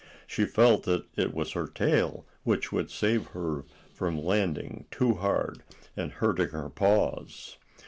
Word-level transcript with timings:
She 0.25 0.45
felt 0.45 0.81
that 0.85 1.05
it 1.15 1.31
was 1.31 1.51
her 1.51 1.67
tail 1.67 2.25
which 2.43 2.71
would 2.71 2.89
save 2.89 3.27
her 3.37 3.65
from 3.93 4.17
landing 4.17 4.87
too 4.89 5.13
hard 5.13 5.61
and 5.95 6.11
hurting 6.13 6.49
her 6.49 6.71
paws. 6.71 7.57